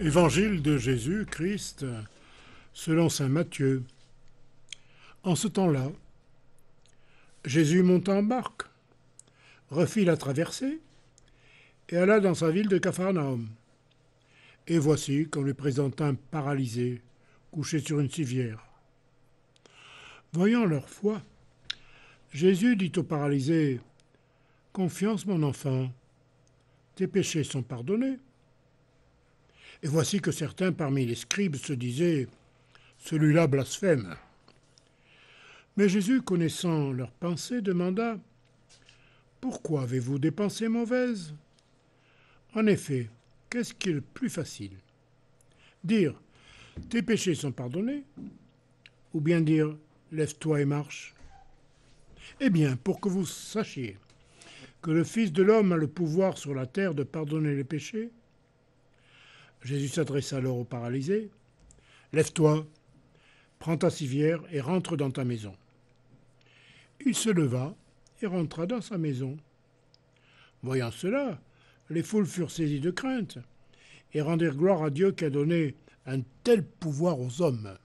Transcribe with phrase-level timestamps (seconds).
[0.00, 1.84] Évangile de Jésus-Christ
[2.72, 3.82] selon Saint Matthieu.
[5.24, 5.90] En ce temps-là,
[7.44, 8.62] Jésus monta en barque,
[9.70, 10.78] refit la traversée
[11.88, 13.48] et alla dans sa ville de Capharnaüm.
[14.68, 17.02] Et voici qu'on lui présenta un paralysé
[17.50, 18.64] couché sur une civière.
[20.32, 21.20] Voyant leur foi,
[22.32, 23.80] Jésus dit au paralysé
[24.72, 25.90] Confiance, mon enfant,
[26.94, 28.18] tes péchés sont pardonnés.
[29.82, 32.26] Et voici que certains parmi les scribes se disaient
[32.98, 34.16] Celui-là blasphème.
[35.76, 38.18] Mais Jésus, connaissant leurs pensées, demanda
[39.40, 41.32] Pourquoi avez-vous des pensées mauvaises
[42.54, 43.08] En effet,
[43.48, 44.76] qu'est-ce qui est le plus facile
[45.84, 46.20] Dire
[46.90, 48.02] Tes péchés sont pardonnés
[49.14, 49.76] Ou bien dire
[50.10, 51.14] Lève-toi et marche
[52.40, 53.96] Eh bien, pour que vous sachiez
[54.82, 58.10] que le Fils de l'homme a le pouvoir sur la terre de pardonner les péchés,
[59.62, 61.30] Jésus s'adressa alors au paralysé.
[62.12, 62.66] Lève-toi,
[63.58, 65.54] prends ta civière et rentre dans ta maison.
[67.04, 67.74] Il se leva
[68.22, 69.36] et rentra dans sa maison.
[70.62, 71.40] Voyant cela,
[71.90, 73.38] les foules furent saisies de crainte
[74.12, 75.74] et rendirent gloire à Dieu qui a donné
[76.06, 77.76] un tel pouvoir aux hommes.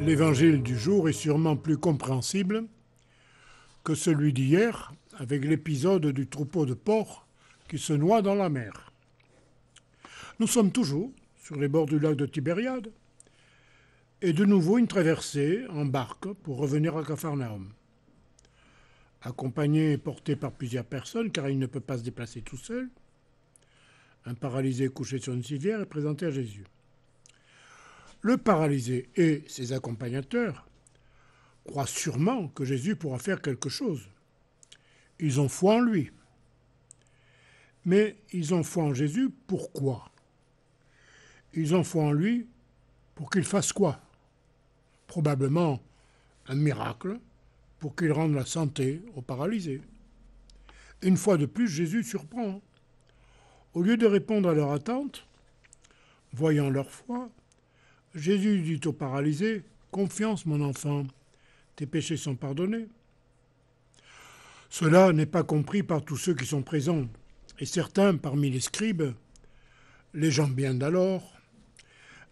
[0.00, 2.64] L'évangile du jour est sûrement plus compréhensible
[3.82, 7.26] que celui d'hier avec l'épisode du troupeau de porcs
[7.68, 8.92] qui se noie dans la mer.
[10.38, 11.10] Nous sommes toujours
[11.42, 12.90] sur les bords du lac de Tibériade
[14.22, 17.72] et de nouveau une traversée en barque pour revenir à Capharnaüm.
[19.22, 22.88] Accompagné et porté par plusieurs personnes car il ne peut pas se déplacer tout seul,
[24.24, 26.64] un paralysé couché sur une civière est présenté à Jésus.
[28.20, 30.68] Le paralysé et ses accompagnateurs
[31.64, 34.08] croient sûrement que Jésus pourra faire quelque chose.
[35.20, 36.10] Ils ont foi en lui.
[37.84, 40.10] Mais ils ont foi en Jésus, pourquoi?
[41.54, 42.46] Ils ont foi en lui
[43.14, 44.00] pour qu'il fasse quoi?
[45.06, 45.80] Probablement
[46.46, 47.18] un miracle
[47.78, 49.80] pour qu'il rende la santé aux paralysés.
[51.02, 52.60] Une fois de plus, Jésus surprend.
[53.74, 55.26] Au lieu de répondre à leur attente,
[56.32, 57.30] voyant leur foi,
[58.14, 61.06] Jésus dit aux paralysés, Confiance mon enfant,
[61.76, 62.88] tes péchés sont pardonnés.
[64.68, 67.08] Cela n'est pas compris par tous ceux qui sont présents,
[67.58, 69.14] et certains parmi les scribes,
[70.14, 71.34] les gens bien d'alors,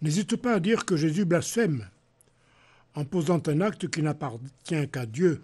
[0.02, 1.88] n'hésitent pas à dire que Jésus blasphème
[2.94, 5.42] en posant un acte qui n'appartient qu'à Dieu,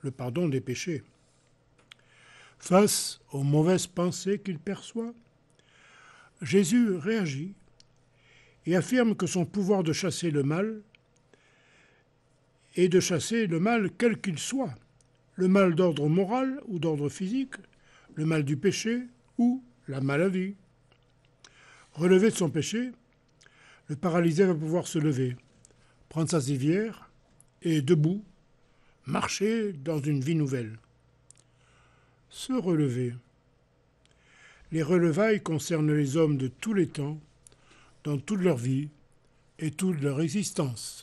[0.00, 1.02] le pardon des péchés.
[2.58, 5.12] Face aux mauvaises pensées qu'il perçoit,
[6.40, 7.54] Jésus réagit
[8.66, 10.80] et affirme que son pouvoir de chasser le mal
[12.74, 14.74] est de chasser le mal quel qu'il soit,
[15.34, 17.54] le mal d'ordre moral ou d'ordre physique,
[18.14, 19.02] le mal du péché
[19.38, 20.54] ou la maladie.
[21.92, 22.92] Relevé de son péché,
[23.88, 25.36] le paralysé va pouvoir se lever,
[26.08, 27.10] prendre sa civière
[27.62, 28.24] et, debout,
[29.06, 30.78] marcher dans une vie nouvelle.
[32.30, 33.14] Se relever.
[34.70, 37.20] Les relevailles concernent les hommes de tous les temps,
[38.04, 38.88] dans toute leur vie
[39.58, 41.00] et toute leur existence.